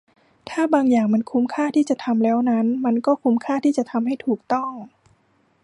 [0.49, 4.71] ถ้าบางอย่างมันคุ้มค่าที่จะทำแล้วนั้น มันก็คุ้มค่าที่จะทำให้ถูกต้อง